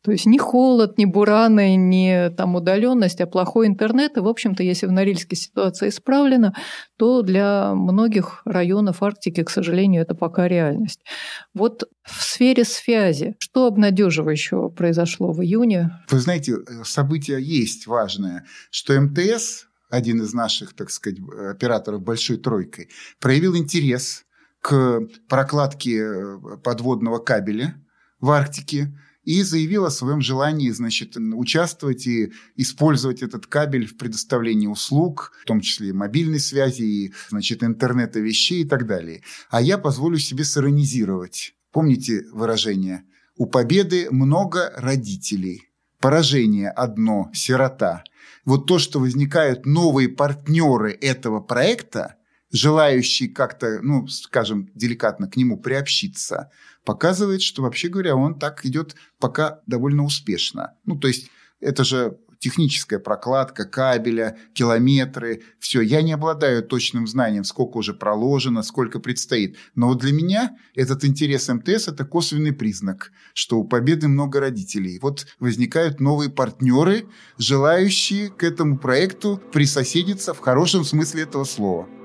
То 0.02 0.10
есть 0.10 0.26
ни 0.26 0.38
холод, 0.38 0.98
ни 0.98 1.04
бураны, 1.04 1.76
ни 1.76 2.30
там 2.36 2.56
удаленность, 2.56 3.20
а 3.20 3.26
плохой 3.26 3.68
интернет. 3.68 4.16
И, 4.16 4.20
в 4.20 4.28
общем-то, 4.28 4.64
если 4.64 4.86
в 4.86 4.92
Норильске 4.92 5.36
ситуация 5.36 5.90
исправлена, 5.90 6.52
то 6.98 7.22
для 7.22 7.74
многих 7.74 8.42
районов 8.44 9.02
Арктики, 9.04 9.44
к 9.44 9.50
сожалению, 9.50 10.02
это 10.02 10.16
пока 10.16 10.39
реальность. 10.46 11.00
Вот 11.54 11.84
в 12.04 12.22
сфере 12.22 12.64
связи, 12.64 13.36
что 13.38 13.66
обнадеживающего 13.66 14.68
произошло 14.68 15.32
в 15.32 15.42
июне? 15.42 15.90
Вы 16.10 16.18
знаете, 16.18 16.56
событие 16.84 17.42
есть 17.42 17.86
важное, 17.86 18.44
что 18.70 19.00
МТС, 19.00 19.66
один 19.90 20.22
из 20.22 20.32
наших, 20.32 20.74
так 20.74 20.90
сказать, 20.90 21.18
операторов 21.50 22.02
большой 22.02 22.38
тройкой, 22.38 22.88
проявил 23.20 23.56
интерес 23.56 24.24
к 24.60 25.00
прокладке 25.28 26.38
подводного 26.62 27.18
кабеля 27.18 27.74
в 28.20 28.30
Арктике 28.30 28.96
и 29.30 29.44
заявил 29.44 29.84
о 29.84 29.90
своем 29.90 30.20
желании 30.20 30.70
значит, 30.70 31.16
участвовать 31.16 32.04
и 32.08 32.32
использовать 32.56 33.22
этот 33.22 33.46
кабель 33.46 33.86
в 33.86 33.96
предоставлении 33.96 34.66
услуг, 34.66 35.32
в 35.42 35.46
том 35.46 35.60
числе 35.60 35.90
и 35.90 35.92
мобильной 35.92 36.40
связи, 36.40 36.82
и 36.82 37.14
значит, 37.28 37.62
интернета 37.62 38.18
вещей 38.18 38.62
и 38.62 38.68
так 38.68 38.88
далее. 38.88 39.22
А 39.48 39.62
я 39.62 39.78
позволю 39.78 40.18
себе 40.18 40.42
сиронизировать. 40.42 41.54
Помните 41.70 42.24
выражение? 42.32 43.04
У 43.36 43.46
победы 43.46 44.08
много 44.10 44.72
родителей. 44.76 45.68
Поражение 46.00 46.68
одно– 46.68 47.30
сирота. 47.32 48.02
Вот 48.44 48.66
то, 48.66 48.80
что 48.80 48.98
возникают 48.98 49.64
новые 49.64 50.08
партнеры 50.08 50.90
этого 50.90 51.38
проекта, 51.40 52.16
желающие 52.52 53.28
как-то, 53.28 53.80
ну, 53.82 54.06
скажем, 54.08 54.70
деликатно 54.74 55.28
к 55.28 55.36
нему 55.36 55.58
приобщиться– 55.58 56.50
показывает, 56.84 57.42
что, 57.42 57.62
вообще 57.62 57.88
говоря, 57.88 58.16
он 58.16 58.38
так 58.38 58.64
идет 58.64 58.96
пока 59.18 59.60
довольно 59.66 60.04
успешно. 60.04 60.74
Ну, 60.84 60.96
то 60.96 61.08
есть 61.08 61.30
это 61.60 61.84
же 61.84 62.18
техническая 62.38 62.98
прокладка 62.98 63.66
кабеля, 63.66 64.38
километры, 64.54 65.42
все. 65.58 65.82
Я 65.82 66.00
не 66.00 66.12
обладаю 66.12 66.62
точным 66.62 67.06
знанием, 67.06 67.44
сколько 67.44 67.76
уже 67.76 67.92
проложено, 67.92 68.62
сколько 68.62 68.98
предстоит. 68.98 69.58
Но 69.74 69.88
вот 69.88 69.98
для 69.98 70.12
меня 70.12 70.56
этот 70.74 71.04
интерес 71.04 71.48
МТС– 71.48 71.88
это 71.88 72.06
косвенный 72.06 72.54
признак, 72.54 73.12
что 73.34 73.58
у 73.58 73.64
Победы 73.64 74.08
много 74.08 74.40
родителей. 74.40 74.98
Вот 75.02 75.26
возникают 75.38 76.00
новые 76.00 76.30
партнеры, 76.30 77.06
желающие 77.36 78.30
к 78.30 78.42
этому 78.42 78.78
проекту 78.78 79.38
присоседиться 79.52 80.32
в 80.32 80.38
хорошем 80.38 80.84
смысле 80.84 81.24
этого 81.24 81.44
слова. 81.44 81.99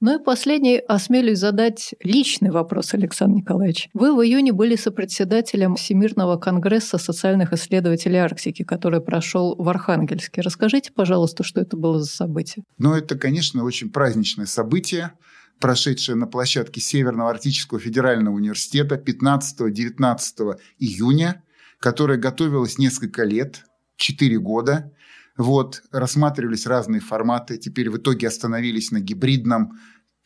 Ну 0.00 0.20
и 0.20 0.22
последний, 0.22 0.78
осмелюсь 0.78 1.40
задать 1.40 1.92
личный 2.00 2.50
вопрос, 2.50 2.94
Александр 2.94 3.38
Николаевич. 3.38 3.88
Вы 3.94 4.14
в 4.14 4.22
июне 4.22 4.52
были 4.52 4.76
сопредседателем 4.76 5.74
Всемирного 5.74 6.36
конгресса 6.36 6.98
социальных 6.98 7.52
исследователей 7.52 8.18
Арктики, 8.18 8.62
который 8.62 9.00
прошел 9.00 9.56
в 9.56 9.68
Архангельске. 9.68 10.40
Расскажите, 10.40 10.92
пожалуйста, 10.92 11.42
что 11.42 11.60
это 11.60 11.76
было 11.76 11.98
за 11.98 12.06
событие? 12.06 12.64
Ну, 12.78 12.94
это, 12.94 13.18
конечно, 13.18 13.64
очень 13.64 13.90
праздничное 13.90 14.46
событие 14.46 15.12
прошедшее 15.58 16.14
на 16.14 16.28
площадке 16.28 16.80
Северного 16.80 17.30
Арктического 17.30 17.80
федерального 17.80 18.36
университета 18.36 18.94
15-19 18.94 20.60
июня, 20.78 21.42
которое 21.80 22.18
готовилось 22.18 22.78
несколько 22.78 23.24
лет, 23.24 23.64
4 23.96 24.38
года. 24.38 24.92
Вот, 25.38 25.84
рассматривались 25.92 26.66
разные 26.66 27.00
форматы. 27.00 27.58
Теперь 27.58 27.90
в 27.90 27.96
итоге 27.96 28.26
остановились 28.26 28.90
на 28.90 29.00
гибридном 29.00 29.78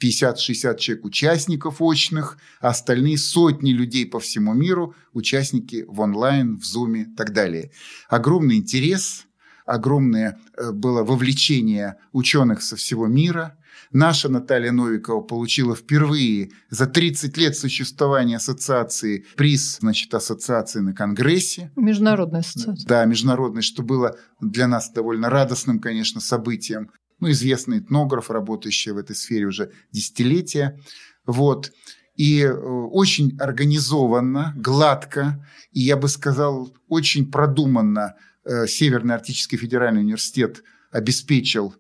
50-60 0.03 0.79
человек 0.79 1.05
участников 1.05 1.83
очных, 1.83 2.39
а 2.61 2.71
остальные 2.71 3.19
сотни 3.19 3.73
людей 3.73 4.07
по 4.07 4.19
всему 4.19 4.55
миру, 4.55 4.95
участники 5.13 5.85
в 5.87 6.01
онлайн, 6.01 6.59
в 6.59 6.65
зуме 6.65 7.03
и 7.03 7.15
так 7.15 7.35
далее. 7.35 7.71
Огромный 8.09 8.57
интерес, 8.57 9.27
огромное 9.67 10.41
э, 10.57 10.73
было 10.73 11.05
вовлечение 11.05 11.97
ученых 12.13 12.63
со 12.63 12.75
всего 12.75 13.07
мира– 13.07 13.57
Наша 13.93 14.29
Наталья 14.29 14.73
Новикова 14.73 15.21
получила 15.21 15.77
впервые 15.77 16.51
за 16.71 16.87
30 16.87 17.37
лет 17.37 17.57
существования 17.57 18.37
ассоциации 18.37 19.27
приз, 19.37 19.79
значит, 19.81 20.13
ассоциации 20.15 20.81
на 20.81 20.95
Конгрессе. 20.95 21.71
Международная 21.77 22.41
ассоциация. 22.41 22.87
Да, 22.89 23.05
международный, 23.05 23.63
что 23.63 23.83
было 23.83 24.17
для 24.41 24.67
нас 24.67 24.91
довольно 24.91 25.29
радостным, 25.29 25.79
конечно, 25.79 26.21
событием. 26.21 26.91
Ну, 27.21 27.31
известный 27.31 27.79
этнограф, 27.79 28.31
работающий 28.31 28.93
в 28.93 28.99
этой 28.99 29.15
сфере 29.15 29.47
уже 29.47 29.71
десятилетия. 29.93 30.79
Вот. 31.27 31.71
И 32.17 32.43
э, 32.43 32.53
очень 32.53 33.37
организованно, 33.39 34.53
гладко, 34.57 35.47
и 35.73 35.81
я 35.81 35.97
бы 35.97 36.09
сказал, 36.09 36.75
очень 36.89 37.31
продуманно 37.31 38.17
э, 38.45 38.67
Северный 38.67 39.15
Арктический 39.15 39.57
федеральный 39.57 40.03
университет 40.03 40.63
обеспечил 40.91 41.75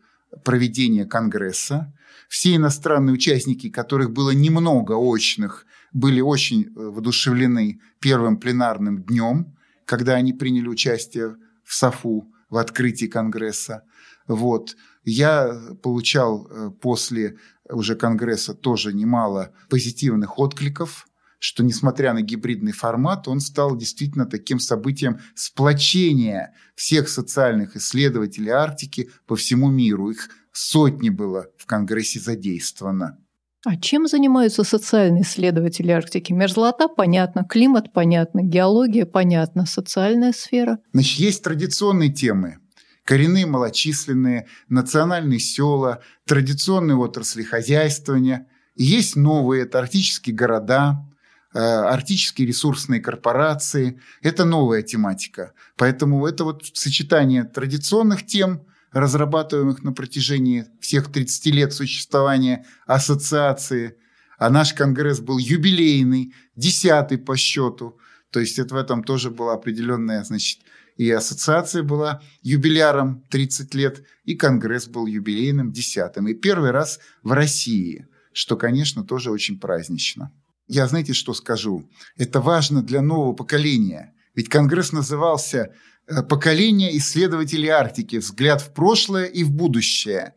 проведения 0.45 1.05
Конгресса. 1.05 1.93
Все 2.29 2.55
иностранные 2.55 3.15
участники, 3.15 3.69
которых 3.69 4.13
было 4.13 4.31
немного 4.31 4.93
очных, 4.93 5.67
были 5.93 6.21
очень 6.21 6.65
э, 6.65 6.69
воодушевлены 6.75 7.81
первым 8.01 8.39
пленарным 8.39 9.03
днем, 9.03 9.57
когда 9.85 10.15
они 10.15 10.33
приняли 10.33 10.69
участие 10.69 11.37
в 11.65 11.75
САФУ, 11.75 12.33
в 12.49 12.57
открытии 12.57 13.07
Конгресса. 13.07 13.83
Вот. 14.27 14.77
Я 15.05 15.53
получал 15.83 16.47
э, 16.49 16.71
после 16.81 17.37
уже 17.69 17.97
Конгресса 17.97 18.55
тоже 18.55 18.93
немало 18.93 19.53
позитивных 19.69 20.39
откликов 20.39 21.07
что, 21.43 21.65
несмотря 21.65 22.13
на 22.13 22.23
гибридный 22.23 22.71
формат, 22.71 23.27
он 23.27 23.41
стал 23.41 23.77
действительно 23.77 24.27
таким 24.27 24.61
событием 24.61 25.19
сплочения 25.35 26.55
всех 26.77 27.09
социальных 27.09 27.75
исследователей 27.75 28.51
Арктики 28.51 29.11
по 29.27 29.35
всему 29.35 29.69
миру. 29.69 30.11
Их 30.11 30.29
сотни 30.53 31.09
было 31.09 31.49
в 31.59 31.67
Конгрессе 31.67 32.21
задействовано. 32.21 33.19
А 33.67 33.77
чем 33.77 34.07
занимаются 34.07 34.63
социальные 34.63 35.25
исследователи 35.25 35.91
Арктики? 35.91 36.33
Мерзлота 36.33 36.87
понятно, 36.87 37.45
климат 37.45 37.93
понятно, 37.93 38.43
геология 38.45 39.05
понятно, 39.05 39.67
социальная 39.67 40.33
сфера? 40.33 40.79
Значит, 40.93 41.19
есть 41.19 41.43
традиционные 41.43 42.13
темы. 42.13 42.59
Коренные 43.03 43.47
малочисленные, 43.47 44.47
национальные 44.69 45.41
села, 45.41 46.03
традиционные 46.25 46.97
отрасли 46.97 47.43
хозяйствования. 47.43 48.47
есть 48.77 49.17
новые, 49.17 49.65
это 49.65 49.81
арктические 49.81 50.37
города, 50.37 51.05
арктические 51.53 52.49
ресурсные 52.49 53.01
корпорации. 53.01 54.01
Это 54.23 54.45
новая 54.45 54.83
тематика. 54.83 55.53
Поэтому 55.77 56.27
это 56.27 56.45
вот 56.45 56.67
сочетание 56.73 57.45
традиционных 57.45 58.27
тем– 58.27 58.63
разрабатываемых 58.93 59.83
на 59.83 59.93
протяжении 59.93 60.67
всех 60.81 61.11
30 61.11 61.47
лет 61.47 61.73
существования 61.73 62.67
ассоциации. 62.87 63.97
А 64.39 64.51
наш 64.51 64.75
конгресс 64.75 65.21
был 65.21 65.39
юбилейный, 65.39 66.35
десятый 66.57 67.19
по 67.19 67.37
счету. 67.37 67.99
То 68.31 68.41
есть 68.41 68.59
это 68.59 68.75
в 68.75 68.79
этом 68.79 69.05
тоже 69.05 69.31
была 69.31 69.55
определенная, 69.55 70.25
значит, 70.25 70.61
и 70.97 71.11
ассоциация 71.11 71.83
была 71.83 72.23
юбиляром 72.43 73.25
30 73.31 73.75
лет, 73.75 74.05
и 74.25 74.35
конгресс 74.35 74.89
был 74.89 75.07
юбилейным 75.07 75.73
десятым. 75.73 76.29
И 76.29 76.35
первый 76.35 76.71
раз 76.71 77.01
в 77.23 77.33
России, 77.33 78.07
что, 78.33 78.57
конечно, 78.57 79.05
тоже 79.05 79.31
очень 79.31 79.59
празднично. 79.59 80.33
Я, 80.67 80.87
знаете, 80.87 81.13
что 81.13 81.35
скажу? 81.35 81.91
Это 82.17 82.41
важно 82.41 82.83
для 82.83 83.03
нового 83.03 83.33
поколения. 83.33 84.15
Ведь 84.35 84.49
конгресс 84.49 84.93
назывался 84.93 85.73
Э, 86.09 86.23
поколение 86.23 86.97
исследователей 86.97 87.69
Арктики, 87.69 88.17
взгляд 88.17 88.61
в 88.61 88.73
прошлое 88.73 89.27
и 89.27 89.45
в 89.45 89.51
будущее. 89.51 90.35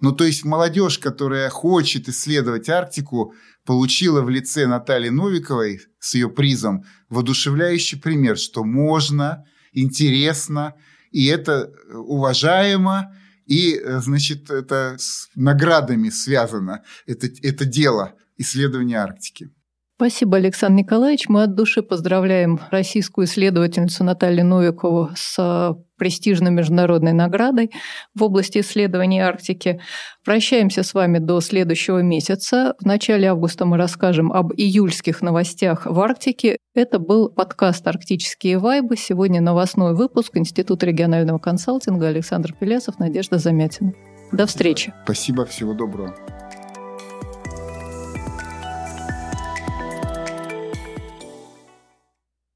Ну, 0.00 0.12
то 0.12 0.24
есть 0.24 0.44
молодежь, 0.44 0.98
которая 0.98 1.50
хочет 1.50 2.08
исследовать 2.08 2.68
Арктику, 2.68 3.34
получила 3.64 4.22
в 4.22 4.30
лице 4.30 4.66
Натальи 4.66 5.08
Новиковой 5.08 5.80
с 5.98 6.14
ее 6.14 6.28
призом 6.28 6.84
воодушевляющий 7.08 7.98
пример, 8.00 8.38
что 8.38 8.62
можно, 8.64 9.44
интересно, 9.72 10.74
и 11.10 11.26
это 11.26 11.72
уважаемо, 11.92 13.12
и, 13.44 13.74
э, 13.74 14.00
значит, 14.00 14.50
это 14.50 14.96
с 14.98 15.28
наградами 15.34 16.10
связано, 16.10 16.84
это, 17.06 17.28
это 17.42 17.64
дело 17.64 18.14
исследования 18.36 18.98
Арктики. 18.98 19.50
Спасибо, 19.98 20.36
Александр 20.36 20.82
Николаевич. 20.82 21.28
Мы 21.28 21.42
от 21.42 21.56
души 21.56 21.82
поздравляем 21.82 22.60
российскую 22.70 23.26
исследовательницу 23.26 24.04
Наталью 24.04 24.46
Новикову 24.46 25.10
с 25.16 25.34
э, 25.40 25.74
престижной 25.96 26.52
международной 26.52 27.12
наградой 27.12 27.72
в 28.14 28.22
области 28.22 28.60
исследований 28.60 29.18
Арктики. 29.18 29.80
Прощаемся 30.24 30.84
с 30.84 30.94
вами 30.94 31.18
до 31.18 31.40
следующего 31.40 31.98
месяца. 31.98 32.76
В 32.78 32.86
начале 32.86 33.26
августа 33.26 33.66
мы 33.66 33.76
расскажем 33.76 34.30
об 34.30 34.52
июльских 34.52 35.20
новостях 35.20 35.84
в 35.84 35.98
Арктике. 35.98 36.58
Это 36.76 37.00
был 37.00 37.28
подкаст 37.28 37.84
«Арктические 37.84 38.58
вайбы». 38.58 38.96
Сегодня 38.96 39.40
новостной 39.40 39.96
выпуск 39.96 40.36
Института 40.36 40.86
регионального 40.86 41.38
консалтинга 41.38 42.06
Александр 42.06 42.52
Пелясов, 42.52 43.00
Надежда 43.00 43.38
Замятина. 43.38 43.94
До 44.30 44.46
встречи. 44.46 44.94
Спасибо, 45.02 45.44
всего 45.44 45.74
доброго. 45.74 46.14